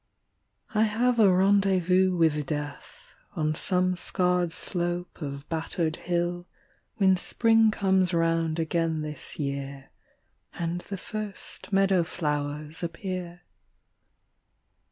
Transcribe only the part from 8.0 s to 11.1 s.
round again this year And the